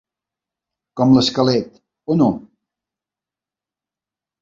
Com 1.01 1.13
l'esquelet, 1.17 1.79
o 2.13 2.17
no? 2.25 2.33